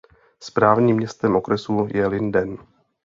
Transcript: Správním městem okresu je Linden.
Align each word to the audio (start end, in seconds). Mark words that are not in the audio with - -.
Správním 0.39 0.97
městem 0.97 1.35
okresu 1.35 1.87
je 1.93 2.07
Linden. 2.07 2.57